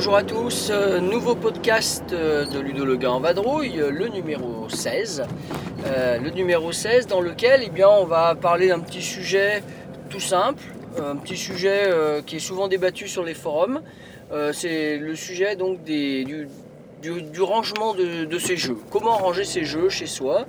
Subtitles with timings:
[0.00, 4.08] Bonjour à tous, euh, nouveau podcast euh, de Ludo Le Gars en vadrouille, euh, le
[4.08, 5.24] numéro 16.
[5.86, 9.62] Euh, le numéro 16 dans lequel eh on va parler d'un petit sujet
[10.10, 10.62] tout simple,
[10.98, 13.80] un petit sujet euh, qui est souvent débattu sur les forums.
[14.32, 16.46] Euh, C'est le sujet donc du,
[17.40, 18.76] rangement de, ces jeux.
[18.90, 20.44] Comment ranger ces jeux chez soi?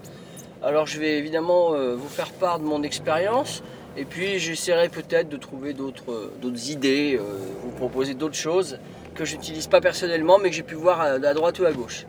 [0.61, 3.63] Alors je vais évidemment vous faire part de mon expérience.
[3.97, 7.19] Et puis j'essaierai peut-être de trouver d'autres idées,
[7.63, 8.79] vous proposer d'autres choses
[9.15, 12.05] que j'utilise pas personnellement mais que j'ai pu voir à droite ou à gauche.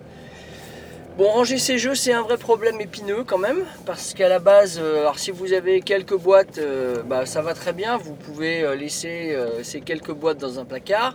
[1.19, 4.81] Bon, ranger ces jeux, c'est un vrai problème épineux quand même, parce qu'à la base,
[4.83, 8.63] euh, alors si vous avez quelques boîtes, euh, bah, ça va très bien, vous pouvez
[8.63, 11.15] euh, laisser ces quelques boîtes dans un placard,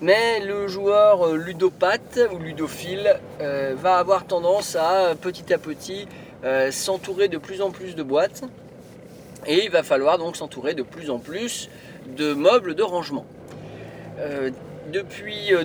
[0.00, 6.06] mais le joueur ludopathe ou ludophile va avoir tendance à petit à petit
[6.70, 8.42] s'entourer de plus en plus de boîtes,
[9.46, 11.68] et il va falloir donc s'entourer de plus en plus
[12.16, 13.26] de meubles de rangement.
[14.92, 15.64] Depuis euh,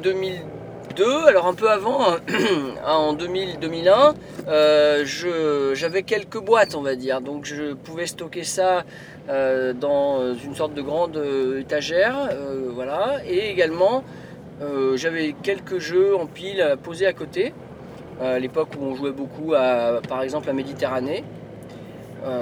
[0.98, 2.02] 2002, alors un peu avant,
[2.86, 4.14] hein, en 2000-2001,
[4.48, 7.22] euh, j'avais quelques boîtes, on va dire.
[7.22, 8.84] Donc je pouvais stocker ça
[9.30, 12.16] euh, dans une sorte de grande euh, étagère,
[12.74, 13.18] voilà.
[13.28, 14.04] Et également,
[14.96, 17.54] j'avais quelques jeux en pile à poser à côté.
[18.20, 21.24] à l'époque où on jouait beaucoup, à, par exemple, à Méditerranée.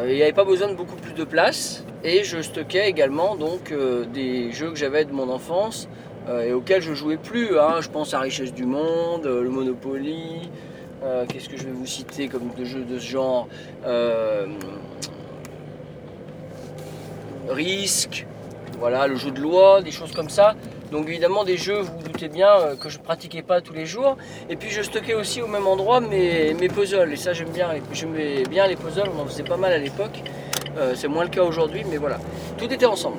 [0.07, 1.83] Il n'y avait pas besoin de beaucoup plus de place.
[2.03, 3.73] Et je stockais également donc
[4.13, 5.89] des jeux que j'avais de mon enfance
[6.45, 7.59] et auxquels je jouais plus.
[7.59, 7.81] hein.
[7.81, 10.49] Je pense à Richesse du Monde, euh, le Monopoly.
[11.03, 13.47] euh, Qu'est-ce que je vais vous citer comme de jeux de ce genre
[13.85, 14.45] Euh,
[17.47, 18.25] Risque,
[18.79, 20.55] voilà, le jeu de loi, des choses comme ça.
[20.91, 23.85] Donc évidemment des jeux, vous vous doutez bien, euh, que je pratiquais pas tous les
[23.85, 24.17] jours.
[24.49, 27.13] Et puis je stockais aussi au même endroit mes, mes puzzles.
[27.13, 27.69] Et ça j'aime bien,
[28.49, 30.23] bien les puzzles, on en faisait pas mal à l'époque.
[30.77, 32.17] Euh, c'est moins le cas aujourd'hui, mais voilà.
[32.57, 33.17] Tout était ensemble.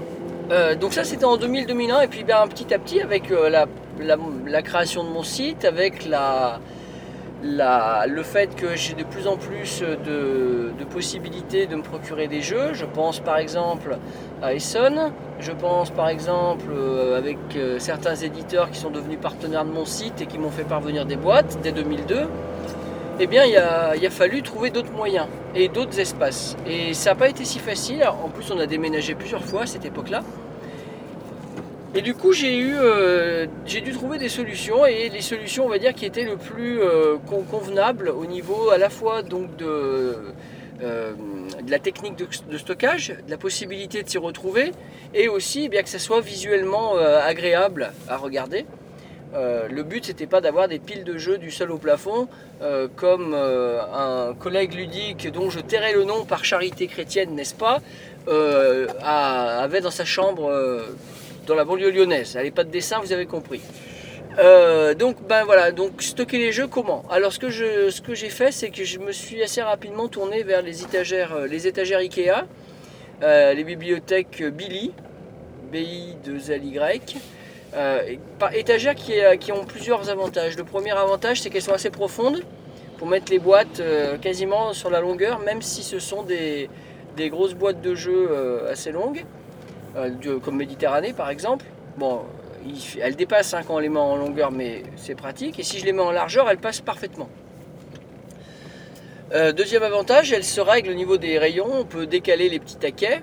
[0.50, 3.66] Euh, donc ça c'était en 2000-2001 et puis ben, petit à petit avec euh,
[3.98, 6.08] la, création de mon site, avec
[7.42, 12.72] le fait que j'ai de plus en plus de, possibilités de me procurer des jeux.
[12.74, 13.98] Je pense par exemple
[14.40, 17.38] à Essonne, je pense par exemple euh, avec
[17.78, 21.16] certains éditeurs qui sont devenus partenaires de mon site et qui m'ont fait parvenir des
[21.16, 22.28] boîtes dès 2002.
[23.18, 26.56] Eh bien, il a, fallu trouver d'autres moyens et d'autres espaces.
[26.66, 28.04] Et ça n'a pas été si facile.
[28.06, 30.22] En plus, on a déménagé plusieurs fois à cette époque-là.
[31.94, 35.78] Et du coup, j'ai eu, euh, dû trouver des solutions et les solutions, on va
[35.78, 40.34] dire, qui étaient le plus euh, con- convenables au niveau à la fois donc de,
[40.82, 41.12] euh,
[41.66, 44.72] la technique de, stockage, de la possibilité de s'y retrouver
[45.14, 48.66] et aussi eh bien que ça soit visuellement agréable à regarder.
[49.34, 52.28] Euh, le but c'était pas d'avoir des piles de jeux du sol au plafond
[52.62, 57.54] euh, comme euh, un collègue ludique dont je tairai le nom par charité chrétienne n'est-ce
[57.54, 57.80] pas
[58.28, 60.52] avait dans sa chambre
[61.46, 62.36] dans la banlieue lyonnaise.
[62.36, 63.60] Allez pas de dessin vous avez compris.
[64.98, 67.04] Donc ben voilà donc stocker les jeux comment?
[67.08, 70.42] Alors ce que ce que j'ai fait c'est que je me suis assez rapidement tourné
[70.42, 72.46] vers les étagères les étagères Ikea,
[73.22, 74.92] les bibliothèques Billy,
[75.70, 77.16] BI 2 L Y.
[77.76, 78.16] Euh,
[78.54, 80.56] étagères qui, ont plusieurs avantages.
[80.56, 82.42] Le premier avantage, c'est qu'elles sont assez profondes
[82.96, 86.68] pour mettre les boîtes euh, quasiment sur la longueur, même si ce sont des,
[87.18, 89.24] grosses boîtes de jeux euh, assez longues,
[89.96, 91.66] euh, comme Méditerranée par exemple.
[91.98, 92.22] Bon,
[93.00, 95.58] elles dépassent hein, quand on les met en longueur, mais c'est pratique.
[95.58, 97.28] Et si je les mets en largeur, elles passent parfaitement.
[99.56, 101.66] Deuxième avantage, elles se règlent au niveau des rayons.
[101.70, 103.22] On peut décaler les petits taquets.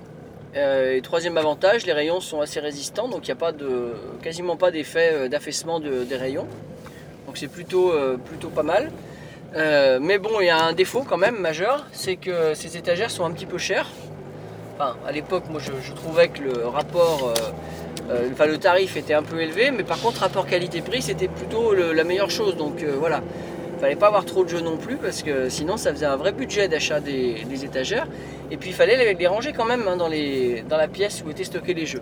[0.56, 3.94] Euh, et troisième avantage, les rayons sont assez résistants, donc il n'y a pas de,
[4.22, 6.46] quasiment pas d'effet euh, d'affaissement de- des rayons.
[7.26, 8.90] Donc c'est plutôt, euh, plutôt pas mal.
[10.00, 13.24] Mais bon, il y a un défaut quand même majeur, c'est que ces étagères sont
[13.24, 13.86] un petit peu chères.
[14.74, 17.32] Enfin, à l'époque, moi je, trouvais que le rapport,
[18.32, 22.02] enfin le tarif était un peu élevé, mais par contre rapport qualité-prix c'était plutôt la
[22.02, 22.56] meilleure chose.
[22.56, 23.22] Donc voilà,
[23.84, 26.32] fallait pas avoir trop de jeux non plus parce que sinon ça faisait un vrai
[26.32, 28.06] budget d'achat des, étagères.
[28.50, 31.30] Et puis il fallait les, ranger quand même hein, dans, les, dans la pièce où
[31.30, 32.00] étaient stockés les jeux.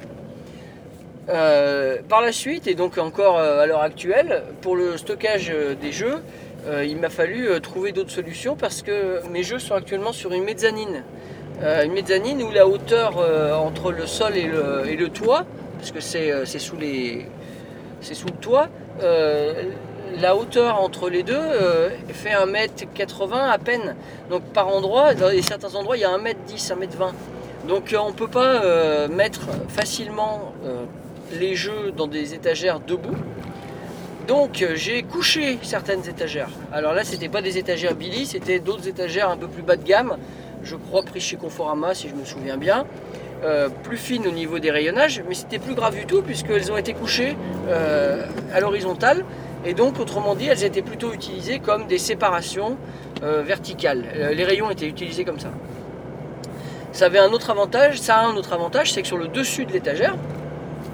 [1.29, 5.75] Euh, par la suite, et donc encore euh, à l'heure actuelle, pour le stockage euh,
[5.75, 6.23] des jeux,
[6.87, 11.03] il m'a fallu trouver d'autres solutions parce que mes jeux sont actuellement sur une mezzanine.
[11.61, 13.19] Une mezzanine où la hauteur
[13.61, 15.45] entre le sol et le, et le toit,
[15.79, 17.27] parce que c'est sous, les-
[18.01, 18.69] sous le toit,
[20.21, 23.95] la hauteur entre les deux euh, fait 1m80 à peine.
[24.31, 27.13] Donc par endroit, dans certains endroits, il y a 1m10, 1m20.
[27.69, 30.53] Donc euh, on ne peut pas euh, mettre facilement
[31.39, 33.17] les jeux dans des étagères debout.
[34.29, 36.51] Donc j'ai couché certaines étagères.
[36.73, 39.85] Alors là, c'était pas des étagères Billy, c'était d'autres étagères un peu plus bas de
[39.85, 40.17] gamme.
[40.63, 42.87] Je crois pris chez Conforama, si je me souviens bien.
[43.83, 46.95] plus fines au niveau des rayonnages, mais c'était plus grave du tout puisqu'elles ont été
[46.95, 47.37] couchées
[48.55, 49.25] à l'horizontale
[49.65, 52.77] et donc, autrement dit, elles étaient plutôt utilisées comme des séparations
[53.23, 54.05] euh, verticales.
[54.17, 55.51] Euh, les rayons étaient utilisés comme ça.
[56.91, 59.65] Ça avait un autre avantage, ça a un autre avantage, c'est que sur le dessus
[59.65, 60.17] de l'étagère,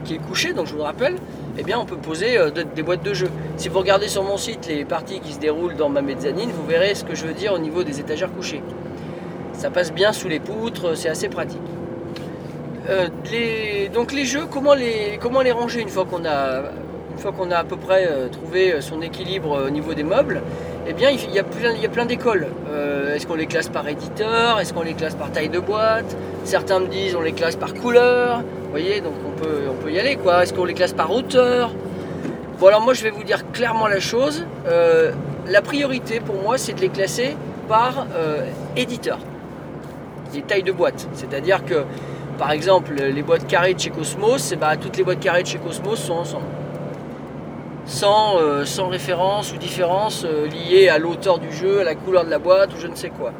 [0.05, 1.17] qui est couché, donc je vous le rappelle,
[1.57, 3.31] eh bien on peut poser euh, des boîtes de jeux.
[3.57, 6.67] Si vous regardez sur mon site les parties qui se déroulent dans ma mezzanine, vous
[6.67, 8.63] verrez ce que je veux dire au niveau des étagères couchées.
[9.55, 11.59] Ça passe bien sous les poutres, c'est assez pratique.
[13.93, 16.63] donc les jeux, comment les, comment les ranger une fois qu'on a
[17.19, 19.93] une fois qu'on a à peu près euh, trouvé euh, son équilibre euh, au niveau
[19.93, 20.41] des meubles,
[20.87, 22.47] eh bien, il y a plein, d'écoles.
[23.13, 24.61] Est-ce qu'on les classe par éditeur?
[24.61, 26.17] Est-ce qu'on les classe par taille de boîte?
[26.45, 28.39] Certains me disent on les classe par couleur.
[28.39, 30.17] Vous voyez, donc on peut, y aller.
[30.17, 30.45] quoi.
[30.45, 31.73] Est-ce qu'on les classe par hauteur?
[32.59, 34.47] Bon, alors moi, je vais vous dire clairement la chose.
[34.67, 37.37] la priorité pour moi, c'est de les classer
[37.69, 38.07] par
[38.77, 39.19] éditeur.
[40.33, 41.07] Les tailles de boîte.
[41.13, 41.85] C'est-à-dire que,
[42.39, 45.59] par exemple, les boîtes carrées de chez Cosmos, ben, toutes les boîtes carrées de chez
[45.59, 46.47] Cosmos sont ensemble
[47.89, 52.25] sans, euh, sans référence ou différence euh, liée à l'auteur du jeu, à la couleur
[52.25, 53.33] de la boîte ou je ne sais quoi.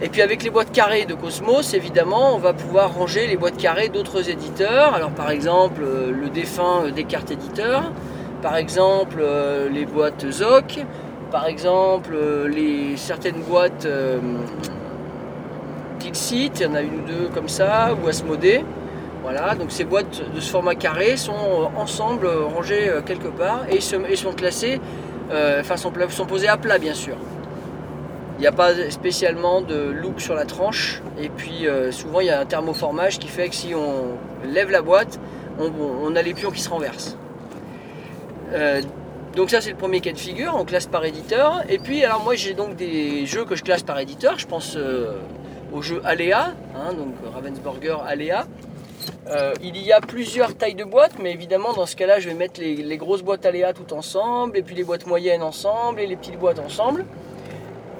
[0.00, 3.58] Et puis avec les boîtes carrées de Cosmos, évidemment, on va pouvoir ranger les boîtes
[3.58, 4.94] carrées d'autres éditeurs.
[4.94, 7.92] Alors par exemple, euh, le défunt Descartes Éditeur,
[8.42, 9.22] par exemple
[9.70, 10.86] les boîtes ZOC,
[11.30, 12.16] par exemple
[12.48, 13.86] les, certaines boîtes
[15.98, 18.64] Dixit, il y en a une ou deux comme ça, ou Asmodée.
[19.22, 23.28] Voilà, donc ces boîtes de ce format carré sont euh, ensemble euh, rangées euh, quelque
[23.28, 24.80] part et, sont classées,
[25.30, 25.92] enfin sont,
[26.26, 27.16] posées à plat bien sûr.
[28.38, 32.30] Il n'y a pas spécialement de look sur la tranche et puis souvent il y
[32.30, 35.20] a un thermoformage qui fait que si on lève la boîte,
[35.58, 37.18] on, a les pions qui se renversent.
[39.36, 41.62] donc ça c'est le premier cas de figure, on classe par éditeur.
[41.68, 44.76] Et puis alors moi j'ai donc des jeux que je classe par éditeur, je pense
[45.72, 48.46] au jeu Alea, hein, donc Ravensburger Alea.
[49.30, 52.34] Euh, il y a plusieurs tailles de boîtes, mais évidemment dans ce cas-là, je vais
[52.34, 56.16] mettre les, grosses boîtes Aléa tout ensemble, et puis les boîtes moyennes ensemble, et les
[56.16, 57.04] petites boîtes ensemble.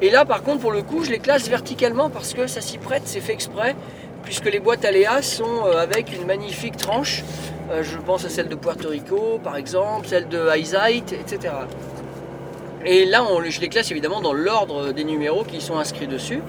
[0.03, 2.79] Et là, par contre, pour le coup, je les classe verticalement parce que ça s'y
[2.79, 3.77] prête, c'est fait exprès,
[4.25, 7.23] puisque les boîtes Aléa sont euh, avec une magnifique tranche.
[7.71, 11.55] Euh, je pense à celle de Puerto Rico, par exemple, celle de Eyesight, etc.
[12.85, 16.43] Et là, je les classe évidemment dans l'ordre des numéros qui sont inscrits dessus,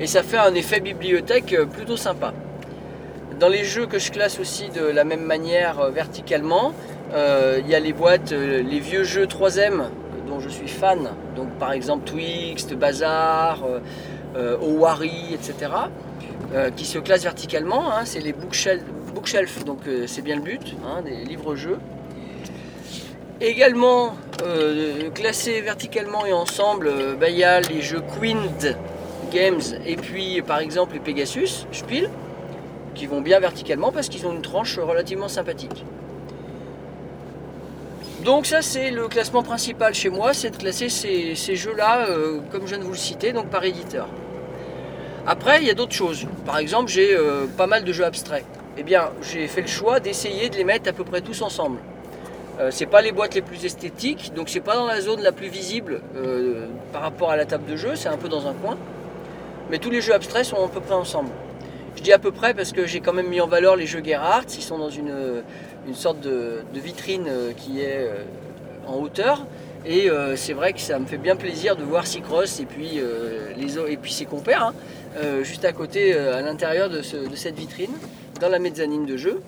[0.00, 2.32] et ça fait un effet bibliothèque plutôt sympa.
[3.38, 6.72] Dans les jeux que je classe aussi de la même manière euh, verticalement,
[7.12, 9.90] euh, il y a les boîtes, euh, les vieux jeux 3M
[10.26, 13.62] dont je suis fan, donc par exemple Twixt, Bazar,
[14.60, 15.70] Owari, etc.,
[16.76, 17.92] qui se classent verticalement.
[17.92, 21.78] Hein, c'est les bookshelf, donc c'est bien le but, hein, des livres-jeux.
[23.40, 24.16] Également
[25.14, 26.90] classés verticalement et ensemble,
[27.20, 28.38] bah, il y a les jeux Queen
[29.32, 32.10] Games et puis par exemple les Pegasus, Spiel
[32.96, 35.84] qui vont bien verticalement parce qu'ils ont une tranche relativement sympathique.
[38.24, 42.62] Donc ça c'est le classement principal chez moi, c'est de classer ces, jeux-là, euh, comme
[42.62, 44.08] je viens de vous le citer, donc par éditeur.
[45.28, 46.26] Après, il y a d'autres choses.
[46.44, 48.44] Par exemple, j'ai euh, pas mal de jeux abstraits.
[48.78, 51.78] Eh bien, j'ai fait le choix d'essayer de les mettre à peu près tous ensemble.
[52.58, 55.32] Euh, c'est pas les boîtes les plus esthétiques, donc c'est pas dans la zone la
[55.32, 56.00] plus visible
[56.92, 58.76] par rapport à la table de jeu, c'est un peu dans un coin.
[59.70, 61.30] Mais tous les jeux abstraits sont à peu près ensemble.
[61.96, 64.02] Je dis à peu près parce que j'ai quand même mis en valeur les jeux
[64.04, 64.46] Gerhardt.
[64.56, 65.42] Ils sont dans une,
[65.94, 68.22] sorte de, vitrine euh, qui est euh,
[68.86, 69.46] en hauteur.
[69.86, 73.00] Et euh, c'est vrai que ça me fait bien plaisir de voir Cycross et puis,
[73.56, 74.72] les, et puis ses compères
[75.16, 77.92] hein, juste à côté, à l'intérieur de, de, cette vitrine,
[78.40, 79.40] dans la mezzanine de jeu.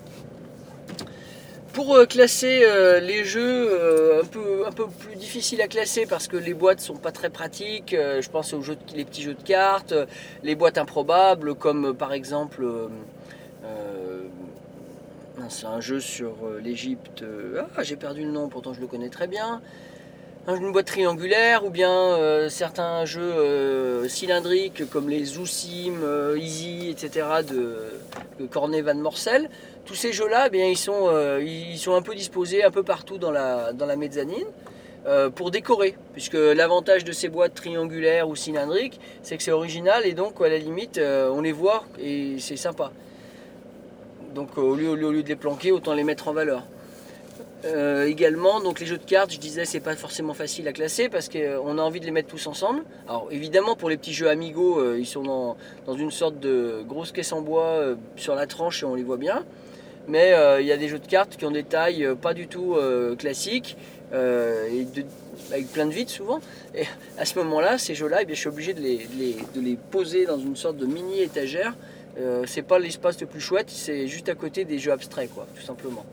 [1.79, 6.05] Pour euh, classer euh, les jeux euh, un, peu, un peu plus difficiles à classer
[6.05, 9.33] parce que les boîtes sont pas très pratiques, je pense aux jeux les petits jeux
[9.33, 9.93] de cartes,
[10.43, 12.67] les boîtes improbables comme par exemple
[15.47, 17.23] c'est un jeu sur l'Égypte.
[17.77, 19.61] ah, j'ai perdu le nom, pourtant je le connais très bien.
[20.49, 25.95] Une boîte triangulaire ou bien certains jeux cylindriques comme les Zoussim,
[26.35, 27.25] Easy, etc.
[27.49, 27.77] de,
[28.39, 29.49] de Cornet Van Morcel
[29.89, 33.17] tous ces jeux-là, eh ils, sont, euh, ils sont un peu disposés un peu partout
[33.17, 34.45] dans la, dans la mezzanine
[35.07, 35.95] euh, pour décorer.
[36.13, 40.47] Puisque l'avantage de ces boîtes triangulaires ou cylindriques, c'est que c'est original et donc à
[40.47, 42.91] la limite, euh, on les voit et c'est sympa.
[44.35, 46.67] Donc au lieu, au lieu de les planquer, autant les mettre en valeur.
[48.05, 51.27] Également, donc les jeux de cartes, je disais, c'est pas forcément facile à classer parce
[51.27, 52.83] qu'on a envie de les mettre tous ensemble.
[53.07, 56.83] Alors évidemment, pour les petits jeux Amigo, euh, ils sont dans, dans, une sorte de
[56.87, 59.43] grosse caisse en bois sur la tranche et on les voit bien.
[60.09, 62.75] Mais il y a des jeux de cartes qui ont des tailles pas du tout
[63.17, 63.77] classiques
[64.11, 64.87] et
[65.51, 66.39] avec plein de vides souvent.
[66.75, 66.85] Et
[67.17, 70.77] à ce moment-là, ces jeux-là, eh je suis obligé de les, poser dans une sorte
[70.77, 71.75] de mini étagère.
[72.47, 75.61] c'est pas l'espace le plus chouette, c'est juste à côté des jeux abstraits, quoi, tout
[75.61, 76.05] simplement.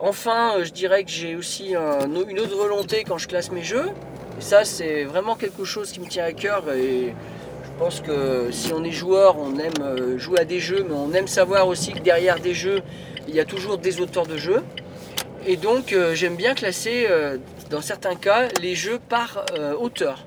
[0.00, 3.86] Enfin, euh, je dirais que j'ai aussi une autre volonté quand je classe mes jeux.
[4.38, 6.72] Et ça, c'est vraiment quelque chose qui me tient à cœur.
[6.72, 7.14] Et
[7.78, 11.12] pense que si on est joueur, on aime euh, jouer à des jeux, mais on
[11.12, 12.82] aime savoir aussi que derrière des jeux,
[13.28, 14.62] il y a toujours des auteurs de jeux.
[15.46, 17.06] Et donc, euh, j'aime bien classer,
[17.70, 19.44] dans certains cas, les jeux par
[19.80, 20.24] auteur.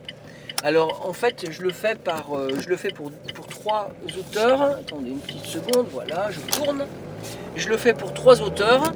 [0.64, 2.30] Alors, en fait, je le fais, par,
[2.60, 4.62] je le fais pour, pour trois auteurs.
[4.62, 6.86] Attendez une petite seconde, voilà, je tourne.
[7.56, 8.92] Je le fais pour trois auteurs.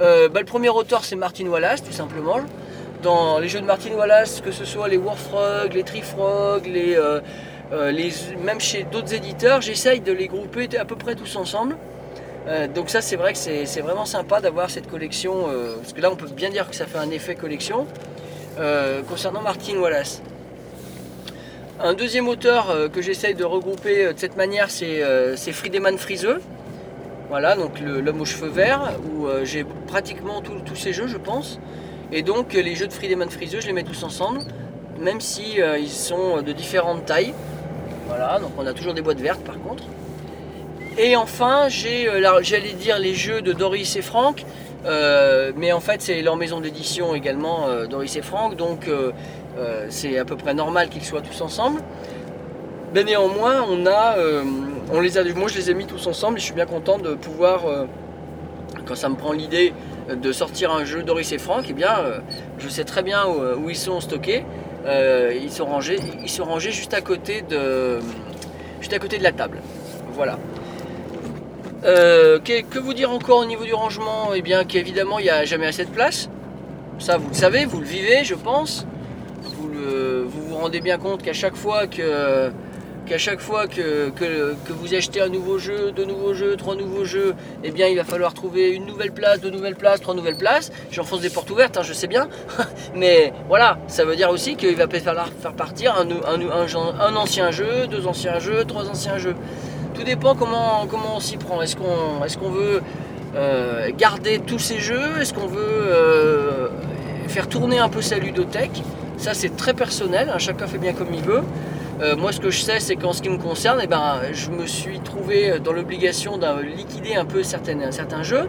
[0.00, 2.40] Euh, bah, le premier auteur c'est Martin Wallace tout simplement.
[3.02, 6.96] Dans les jeux de Martin Wallace, que ce soit les Warfrog, les Trifrog, les,
[7.72, 8.10] euh, euh,
[8.44, 11.76] même chez d'autres éditeurs, j'essaye de les grouper à peu près tous ensemble.
[12.74, 15.34] donc ça c'est vrai que c'est vraiment sympa d'avoir cette collection,
[15.80, 17.86] parce que là on peut bien dire que ça fait un effet collection,
[19.08, 20.22] concernant Martin Wallace.
[21.80, 26.40] Un deuxième auteur que j'essaye de regrouper de cette manière, c'est Friedemann Friseux.
[27.28, 31.58] Voilà, donc l'homme aux cheveux verts, où euh, j'ai pratiquement tous ces jeux, je pense.
[32.12, 34.42] Et donc les jeux de Friedemann Friseux, je les mets tous ensemble,
[35.00, 37.34] même si euh, ils sont de différentes tailles.
[38.06, 39.84] Voilà, donc on a toujours des boîtes vertes par contre.
[40.98, 44.44] Et enfin, j'ai, euh, j'allais dire les jeux de Doris et Franck,
[44.84, 48.88] mais en fait c'est leur maison d'édition également, Doris et Franck, donc
[49.88, 51.82] c'est à peu près normal qu'ils soient tous ensemble.
[52.94, 56.54] Mais néanmoins, on les a, moi je les ai mis tous ensemble et je suis
[56.54, 57.84] bien content de pouvoir, euh,
[58.86, 59.74] quand ça me prend l'idée
[60.08, 62.20] de sortir un jeu Doris et Franck, eh bien euh,
[62.58, 64.44] je sais très bien où, ils sont stockés.
[64.86, 67.98] Euh, ils, sont rangés, ils sont juste à côté de,
[68.80, 69.60] juste à côté de la table.
[70.12, 70.38] Voilà.
[71.82, 74.34] Que, vous dire encore au niveau du rangement?
[74.34, 76.28] Eh bien qu'évidemment il n'y a jamais assez de place.
[76.98, 78.86] Ça vous le savez, vous le vivez je pense.
[79.42, 82.50] Vous vous rendez bien compte qu'à chaque fois que
[83.06, 84.12] qu'à chaque fois que,
[84.68, 87.34] vous achetez un nouveau jeu, deux nouveaux jeux, trois nouveaux jeux,
[87.64, 90.72] eh bien il va falloir trouver une nouvelle place, deux nouvelles places, trois nouvelles places.
[90.90, 92.28] J'enfonce des portes ouvertes, hein, je sais bien.
[92.94, 98.06] Mais voilà, ça veut dire aussi qu'il va falloir faire partir un, ancien jeu, deux
[98.06, 99.36] anciens jeux, trois anciens jeux.
[99.94, 101.62] Tout dépend comment, comment on s'y prend.
[101.62, 102.82] Est-ce qu'on est veut
[103.36, 105.20] euh, garder tous ces jeux?
[105.20, 106.68] Est-ce qu'on veut euh,
[107.28, 108.82] faire tourner un peu sa ludothèque?
[109.16, 111.42] Ça c'est très personnel, hein, chacun fait bien comme il veut.
[112.00, 114.50] Euh, moi, ce que je sais, c'est qu'en ce qui me concerne, eh ben, je
[114.50, 118.48] me suis trouvé dans l'obligation de liquider un peu certains, jeux.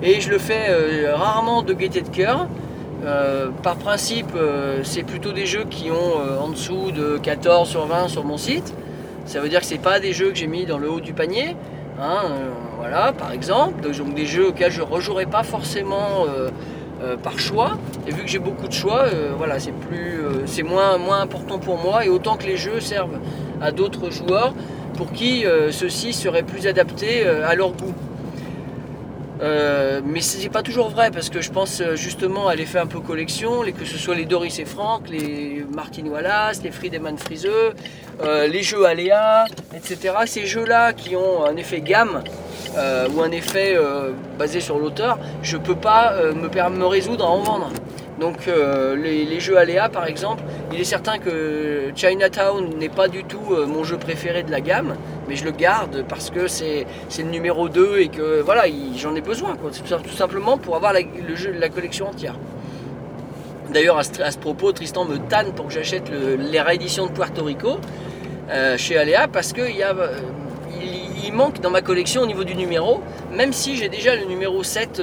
[0.00, 2.46] Et je le fais euh, rarement de gaieté de cœur.
[3.04, 4.32] Euh, par principe,
[4.84, 8.74] c'est plutôt des jeux qui ont en dessous de 14 sur 20 sur mon site.
[9.24, 11.12] Ça veut dire que ce pas des jeux que j'ai mis dans le haut du
[11.12, 11.56] panier.
[12.00, 12.22] Hein,
[12.78, 13.82] voilà, par exemple.
[13.82, 16.26] Donc des jeux auxquels je ne rejouerai pas forcément
[17.00, 17.78] euh, par choix.
[18.08, 21.20] Et vu que j'ai beaucoup de choix, euh, voilà, c'est plus, euh, c'est moins, moins
[21.20, 22.04] important pour moi.
[22.04, 23.20] Et autant que les jeux servent
[23.60, 24.52] à d'autres joueurs
[24.96, 27.94] pour qui ceux-ci seraient plus adaptés à leur goût.
[29.40, 32.98] mais ce n'est pas toujours vrai parce que je pense justement à l'effet un peu
[32.98, 37.74] collection, que ce soit les Doris et Franck, les Martin Wallace, les Friedemann Friseux,
[38.24, 40.14] les jeux Aléa, etc.
[40.26, 42.24] Ces jeux-là qui ont un effet gamme
[42.78, 47.24] euh, ou un effet euh, basé sur l'auteur, je ne peux pas euh, me, résoudre
[47.24, 47.70] à en vendre.
[48.20, 50.42] Donc les, jeux Aléa par exemple,
[50.72, 54.96] il est certain que Chinatown n'est pas du tout mon jeu préféré de la gamme,
[55.28, 56.84] mais je le garde parce que c'est
[57.16, 58.64] le numéro 2 et que voilà,
[58.96, 62.34] j'en ai besoin, tout simplement pour avoir la, le jeu, la collection entière.
[63.72, 67.78] D'ailleurs à, ce propos, Tristan me tanne pour que j'achète les rééditions de Puerto Rico
[68.78, 69.94] chez Aléa parce qu'il y a
[71.30, 75.02] manque dans ma collection au niveau du numéro, même si j'ai déjà le numéro 7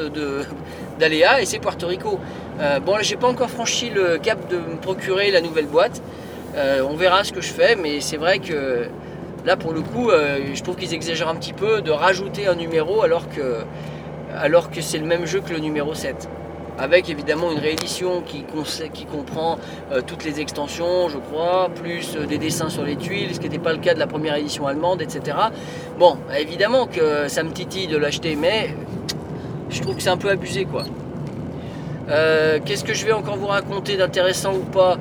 [1.00, 2.20] d'Aléa et c'est Puerto Rico.
[2.60, 6.02] Euh, bon, là, j'ai pas encore franchi le cap de me procurer la nouvelle boîte.
[6.56, 8.88] Euh, on verra ce que je fais, mais c'est vrai que
[9.46, 12.56] là, pour le coup, euh, je trouve qu'ils exagèrent un petit peu de rajouter un
[12.56, 13.58] numéro alors que,
[14.34, 16.30] alors que c'est le même jeu que le numéro 7
[16.78, 18.44] avec évidemment une réédition qui,
[19.06, 19.58] comprend
[19.92, 23.48] euh, toutes les extensions, je crois, plus euh, des dessins sur les tuiles, ce qui
[23.48, 25.38] n'était pas le cas de la première édition allemande, etc.
[25.98, 28.76] Bon, évidemment que ça me titille de l'acheter, mais
[29.70, 30.84] je trouve que c'est un peu abusé, quoi.
[32.10, 34.98] Euh, qu'est-ce que je vais encore vous raconter d'intéressant ou pas?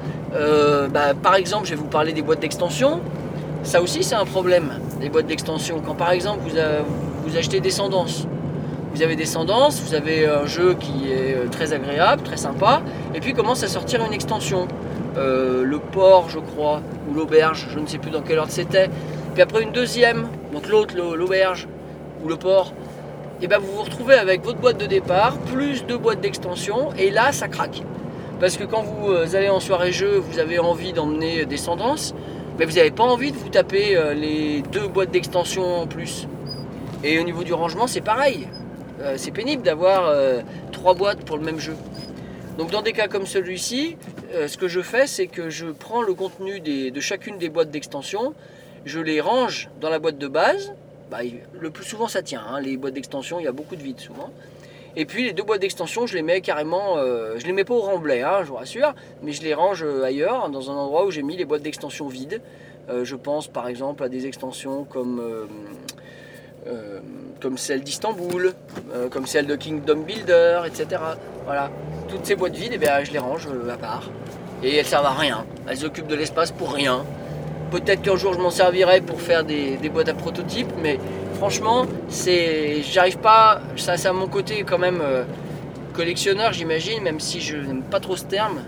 [0.90, 3.00] Bah, Par exemple, je vais vous parler des boîtes d'extension.
[3.62, 5.80] Ça aussi, c'est un problème, les boîtes d'extension.
[5.84, 6.42] Quand par exemple
[7.24, 8.26] vous achetez Descendance,
[8.94, 12.80] vous avez Descendance, vous avez un jeu qui est euh, très agréable, très sympa,
[13.12, 14.68] et puis commence à sortir une extension.
[15.16, 18.88] Euh, le port, je crois, ou l'auberge, je ne sais plus dans quel ordre c'était.
[19.32, 21.66] Puis après une deuxième, donc l'autre, l'auberge,
[22.24, 22.72] ou le port,
[23.42, 27.10] et ben vous vous retrouvez avec votre boîte de départ, plus deux boîtes d'extension, et
[27.10, 27.82] là ça craque.
[28.38, 32.14] Parce que quand vous euh, allez en soirée jeu, vous avez envie d'emmener Descendance,
[32.60, 36.28] mais vous n'avez pas envie de vous taper euh, les deux boîtes d'extension en plus.
[37.02, 38.46] Et au niveau du rangement, c'est pareil.
[39.04, 40.40] Euh, c'est pénible d'avoir euh,
[40.72, 41.76] trois boîtes pour le même jeu.
[42.56, 43.96] Donc dans des cas comme celui-ci,
[44.32, 47.70] euh, ce que je fais, c'est que je prends le contenu de chacune des boîtes
[47.70, 48.32] d'extension,
[48.86, 50.72] je les range dans la boîte de base.
[51.10, 51.18] Bah,
[51.60, 52.42] le plus souvent, ça tient.
[52.48, 54.30] hein, les boîtes d'extension, il y a beaucoup de vide souvent.
[54.96, 57.74] Et puis les deux boîtes d'extension, je les mets carrément, euh, je les mets pas
[57.74, 61.10] au remblai, hein, je vous rassure, mais je les range ailleurs, dans un endroit où
[61.10, 62.40] j'ai mis les boîtes d'extension vides.
[63.02, 65.20] Je pense par exemple à des extensions comme,
[67.40, 68.52] comme celle d'Istanbul,
[68.94, 71.00] euh, comme celle de Kingdom Builder, etc.
[71.44, 71.70] Voilà,
[72.08, 74.10] toutes ces boîtes vides, eh bien, je les range euh, à part.
[74.62, 77.04] Et elles servent à rien, elles occupent de l'espace pour rien.
[77.70, 80.98] Peut-être qu'un jour je m'en servirai pour faire des, boîtes à prototypes, mais
[81.34, 85.24] franchement, c'est, j'arrive pas, ça c'est à mon côté quand même euh,
[85.92, 88.62] collectionneur, j'imagine, même si je n'aime pas trop ce terme,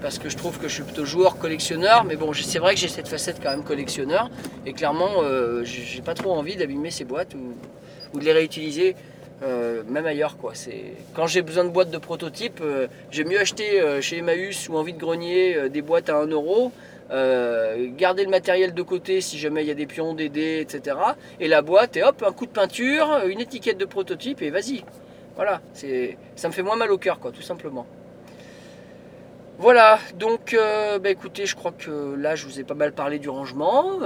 [0.00, 2.80] parce que je trouve que je suis plutôt joueur collectionneur, mais bon, c'est vrai que
[2.80, 4.30] j'ai cette facette quand même collectionneur,
[4.66, 7.34] et clairement, euh, j'ai pas trop envie d'abîmer ces boîtes
[8.14, 8.94] ou de les réutiliser.
[9.42, 10.52] euh, même ailleurs quoi.
[11.12, 14.76] Quand j'ai besoin de boîtes de prototypes, euh, j'ai mieux acheter euh, chez Emmaüs ou
[14.76, 16.72] en vide grenier euh, des boîtes à 1 euro
[17.10, 20.96] garder le matériel de côté si jamais il y a des pions, des dés, etc.
[21.38, 24.84] Et la boîte, et hop, un coup de peinture, une étiquette de prototype, et vas-y.
[25.36, 27.86] Voilà, ça me fait moins mal au cœur, quoi, tout simplement.
[29.58, 30.56] Voilà, donc,
[31.02, 34.00] bah, écoutez, je crois que là, je vous ai pas mal parlé du rangement.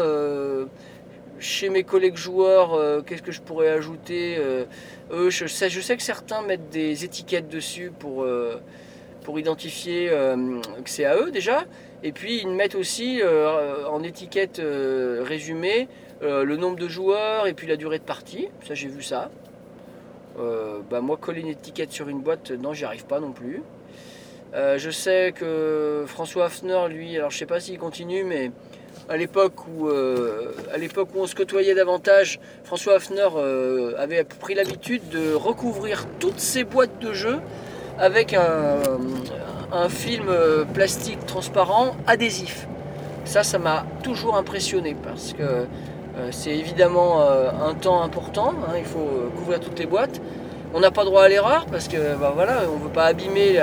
[1.40, 6.02] Chez mes collègues joueurs, euh, qu'est-ce que je pourrais ajouter Euh, je, sais, je que
[6.02, 8.60] certains mettent des étiquettes dessus pour, euh,
[9.36, 11.64] identifier que c'est à eux déjà.
[12.02, 15.86] Et puis ils mettent aussi en étiquette résumée
[16.22, 18.48] le nombre de joueurs et puis la durée de partie.
[18.66, 19.30] Ça j'ai vu ça.
[20.90, 23.62] Bah, moi coller une étiquette sur une boîte, non j'y arrive pas non plus.
[24.54, 28.50] Je sais que François Hafner, lui, alors je sais pas s'il continue, mais
[29.08, 34.22] à l'époque où, euh, à l'époque où on se côtoyait davantage, François Hafner euh, avait
[34.24, 37.38] pris l'habitude de recouvrir toutes ses boîtes de jeux
[37.98, 42.68] avec un, film euh, plastique transparent adhésif.
[43.24, 45.66] Ça, ça m'a toujours impressionné parce que
[46.30, 48.52] c'est évidemment un temps important.
[48.66, 50.20] hein, il faut couvrir toutes les boîtes.
[50.74, 53.60] On n'a pas droit à l'erreur parce que bah, voilà, on ne veut pas abîmer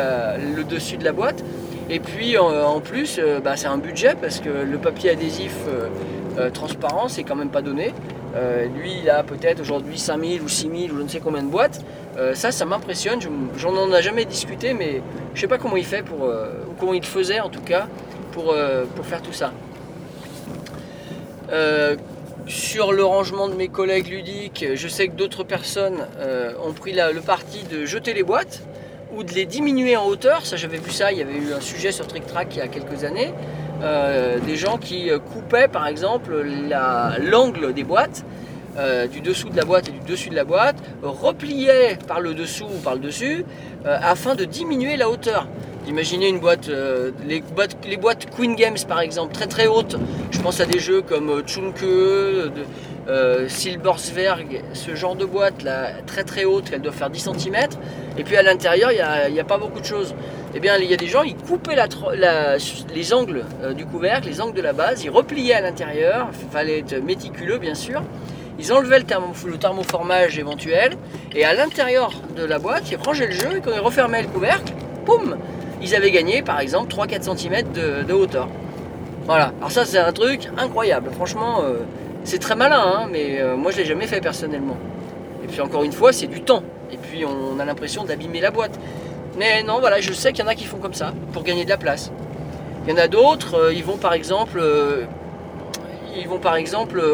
[0.55, 1.43] le dessus de la boîte.
[1.89, 5.56] Et puis en, en plus, euh, bah, c'est un budget parce que le papier adhésif
[5.67, 5.88] euh,
[6.39, 7.93] euh, transparent, c'est quand même pas donné.
[8.36, 11.48] Euh, lui, il a peut-être aujourd'hui 5000 ou 6000 ou je ne sais combien de
[11.50, 11.82] boîtes.
[12.17, 13.21] Euh, ça, ça m'impressionne.
[13.21, 15.02] Je- J'en en ai jamais discuté, mais
[15.34, 17.88] je sais pas comment il fait pour, euh, ou comment il faisait en tout cas
[18.32, 19.52] pour, euh, pour faire tout ça.
[21.52, 21.95] Euh,
[22.48, 26.93] sur le rangement de mes collègues ludiques, je sais que d'autres personnes euh, ont pris
[26.93, 28.62] le parti de jeter les boîtes
[29.15, 30.45] ou de les diminuer en hauteur.
[30.45, 31.12] Ça, j'avais vu ça.
[31.12, 33.34] Il y avait eu un sujet sur Trick Track il y a quelques années.
[33.82, 36.34] Euh, des gens qui euh, coupaient par exemple
[36.69, 38.23] la- l'angle des boîtes
[38.78, 42.34] euh, du dessous de la boîte et du dessus de la boîte, repliaient par le
[42.34, 43.45] dessous ou par le dessus
[43.86, 45.47] afin de diminuer la hauteur.
[45.88, 46.69] Imaginez une boîte,
[47.28, 47.41] les,
[47.97, 49.95] boîtes, Queen Games par exemple, très très hautes.
[50.32, 51.86] Je pense à des jeux comme Chunke,
[53.08, 57.56] euh, ce genre de boîte là, très très haute, elle doit faire 10 cm.
[58.18, 60.15] Et puis à l'intérieur, il n'y a, pas beaucoup de choses.
[60.56, 61.76] Eh bien, il y a des gens, ils coupaient
[62.94, 66.50] les angles euh, du couvercle, les angles de la base, ils repliaient à l'intérieur, il
[66.50, 68.02] fallait être méticuleux bien sûr.
[68.58, 70.94] Ils enlevaient le, thermo- le thermoformage éventuel
[71.36, 74.30] et à l'intérieur de la boîte, ils rangeaient le jeu et quand ils refermaient le
[74.30, 74.72] couvercle,
[75.06, 75.36] boum,
[75.82, 78.48] ils avaient gagné par exemple 3-4 cm de, de hauteur.
[79.26, 81.80] Voilà, alors ça c'est un truc incroyable, franchement euh,
[82.25, 84.77] c'est très malin, hein, mais euh, moi je l'ai jamais fait personnellement.
[85.43, 88.49] Et puis encore une fois, c'est du temps, et puis on a l'impression d'abîmer la
[88.49, 88.79] boîte.
[89.38, 91.65] Mais non, voilà, je sais qu'il y en a qui font comme ça pour gagner
[91.65, 92.11] de la place.
[92.85, 95.05] Il y en a d'autres, euh, ils vont par exemple, euh,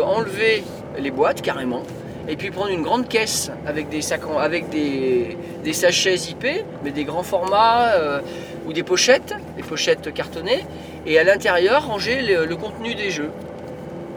[0.03, 0.63] enlever
[0.97, 1.83] les boîtes carrément,
[2.29, 7.93] et puis prendre une grande caisse avec des sachets zippés, mais des grands formats
[8.67, 10.65] ou des pochettes, des pochettes cartonnées,
[11.05, 13.31] et à l'intérieur ranger le contenu des jeux.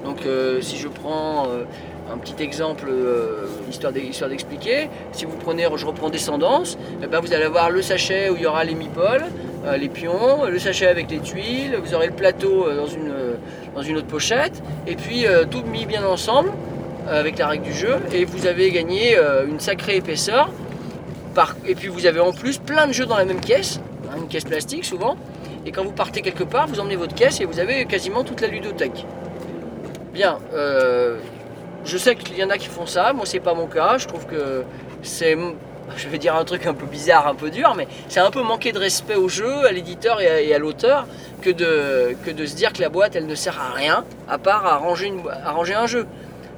[0.04, 1.64] Donc euh, si je prends euh,
[2.12, 7.06] un petit exemple euh, histoire d'e- histoire d'expliquer, si vous prenez, je reprends Descendance, eh
[7.06, 8.74] ben, vous allez avoir le sachet où il y aura les
[9.64, 12.66] euh, les pions, le sachet avec les tuiles, vous aurez le plateau
[13.74, 16.52] dans une, autre pochette, et puis tout mis bien ensemble
[17.08, 19.16] avec la règle du jeu, et vous avez gagné
[19.48, 20.50] une sacrée épaisseur
[21.66, 24.28] et puis vous avez en plus plein de jeux dans la même caisse, hein, une
[24.28, 25.16] caisse plastique souvent.
[25.66, 28.40] Et quand vous partez quelque part, vous emmenez votre caisse et vous avez quasiment toute
[28.40, 29.04] la ludothèque.
[30.14, 31.18] Bien, euh,
[31.84, 34.06] je sais qu'il y en a qui font ça, moi c'est pas mon cas, je
[34.06, 34.62] trouve que
[35.02, 35.36] c'est,
[35.96, 38.40] je vais dire un truc un peu bizarre, un peu dur, mais c'est un peu
[38.40, 41.08] manquer de respect au jeu, à l'éditeur et à, l'auteur
[41.42, 44.38] que de, que de se dire que la boîte elle ne sert à rien à
[44.38, 45.12] part à ranger,
[45.44, 46.06] à ranger un jeu.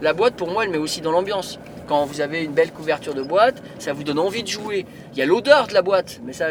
[0.02, 1.58] La boîte pour moi elle met aussi dans l'ambiance.
[1.86, 4.86] Quand vous avez une belle couverture de boîte, ça vous donne envie de jouer.
[5.12, 6.48] Il y a l'odeur de la boîte, mais ça,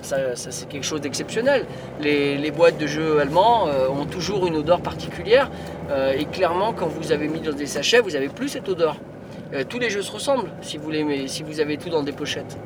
[0.00, 1.66] ça, c'est quelque chose d'exceptionnel.
[2.00, 5.50] Les, boîtes de jeux allemands euh, ont toujours une odeur particulière.
[5.90, 8.96] euh, et clairement, quand vous avez mis dans des sachets, vous avez plus cette odeur.
[9.52, 12.12] Euh, tous les jeux se ressemblent si vous, les, si vous avez tout dans des
[12.12, 12.56] pochettes.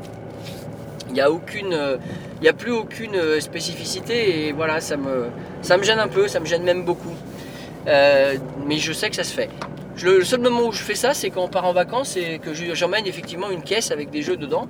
[1.08, 5.28] Il n'y a, a plus aucune spécificité et voilà, ça me,
[5.62, 7.14] ça me gêne un peu, ça me gêne même beaucoup.
[7.86, 9.48] Mais je sais que ça se fait.
[10.02, 12.52] Le seul moment où je fais ça, c'est quand on part en vacances et que
[12.52, 14.68] je- j'emmène effectivement une caisse avec des jeux dedans.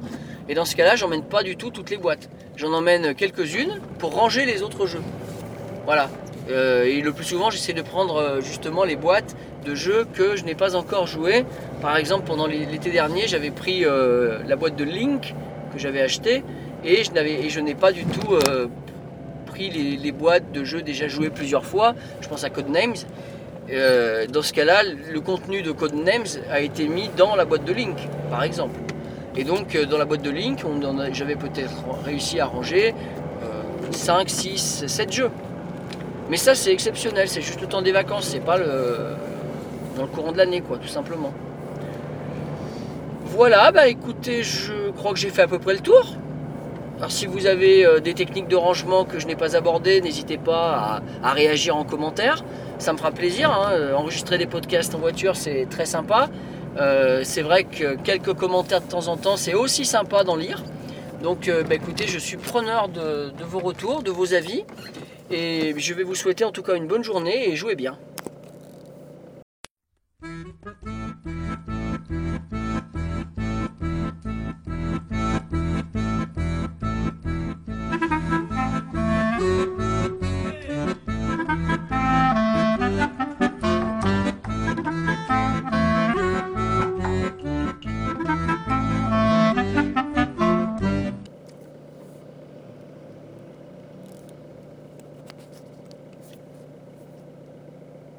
[0.49, 2.29] Et dans ce cas-là, j'emmène pas du tout toutes les boîtes.
[2.57, 5.03] J'en emmène quelques-unes pour ranger les autres jeux.
[5.85, 6.09] Voilà.
[6.49, 9.35] Euh, et le plus souvent, j'essaie de prendre euh, justement les boîtes
[9.65, 11.45] de jeux que je n'ai pas encore joué.
[11.83, 15.35] Par exemple, pendant l'é- l'été dernier, j'avais pris euh, la boîte de Link
[15.73, 16.45] que j'avais acheté
[16.85, 18.37] et je n'ai pas du tout
[19.47, 21.95] pris les, les boîtes de jeux déjà joués plusieurs fois.
[22.21, 22.95] Je pense à Codenames.
[23.71, 27.73] Euh, dans ce cas-là, le contenu de Codenames a été mis dans la boîte de
[27.73, 27.97] Link,
[28.31, 28.79] par exemple.
[29.37, 30.65] Et donc, euh, dans la boîte de Link,
[31.13, 32.95] j'avais peut-être réussi à ranger
[33.91, 35.31] 5, 6, 7 jeux.
[36.29, 40.33] Mais ça, c'est exceptionnel, c'est juste le temps des vacances, c'est pas dans le courant
[40.33, 41.33] de l'année, quoi, tout simplement.
[43.27, 46.17] Voilà, bah écoutez, je crois que j'ai fait à peu près le tour.
[46.99, 50.39] Alors si vous avez euh, des techniques de rangement que je n'ai pas abordées, n'hésitez
[50.39, 52.43] pas à, réagir en commentaire.
[52.79, 53.51] Ça me fera plaisir.
[53.51, 53.73] hein.
[53.73, 56.29] Euh, Enregistrer des podcasts en voiture, c'est très sympa.
[56.79, 60.63] Euh, c'est vrai que quelques commentaires de temps en temps, c'est aussi sympa d'en lire.
[61.23, 64.65] Donc bah, écoutez, je suis preneur de vos retours, de vos avis.
[65.31, 67.99] Et je vais vous souhaiter en tout cas une bonne journée et jouez bien.